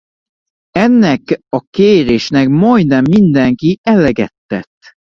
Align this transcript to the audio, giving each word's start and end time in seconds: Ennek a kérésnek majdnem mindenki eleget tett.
Ennek 0.75 1.27
a 1.49 1.59
kérésnek 1.69 2.47
majdnem 2.47 3.03
mindenki 3.09 3.79
eleget 3.81 4.33
tett. 4.47 4.79